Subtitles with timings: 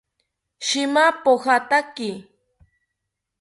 [0.67, 2.09] Shima pojataki